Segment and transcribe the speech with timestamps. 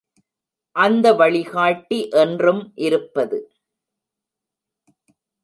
[0.75, 3.39] அந்த வழிகாட்டி என்றும் இருப்பது.